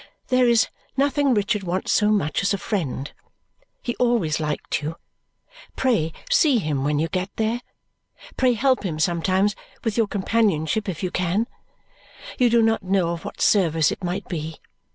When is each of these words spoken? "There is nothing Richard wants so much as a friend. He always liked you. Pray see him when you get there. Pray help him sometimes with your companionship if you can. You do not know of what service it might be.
"There 0.29 0.49
is 0.49 0.67
nothing 0.97 1.35
Richard 1.35 1.61
wants 1.61 1.91
so 1.91 2.09
much 2.09 2.41
as 2.41 2.55
a 2.55 2.57
friend. 2.57 3.13
He 3.83 3.95
always 3.97 4.39
liked 4.39 4.81
you. 4.81 4.95
Pray 5.75 6.11
see 6.31 6.57
him 6.57 6.83
when 6.83 6.97
you 6.97 7.07
get 7.07 7.29
there. 7.35 7.61
Pray 8.35 8.53
help 8.53 8.81
him 8.81 8.97
sometimes 8.97 9.55
with 9.83 9.97
your 9.97 10.07
companionship 10.07 10.89
if 10.89 11.03
you 11.03 11.11
can. 11.11 11.45
You 12.39 12.49
do 12.49 12.63
not 12.63 12.81
know 12.81 13.09
of 13.09 13.23
what 13.23 13.41
service 13.41 13.91
it 13.91 14.03
might 14.03 14.27
be. 14.27 14.57